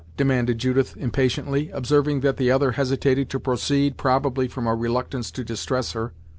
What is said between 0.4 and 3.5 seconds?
Judith impatiently, observing that the other hesitated to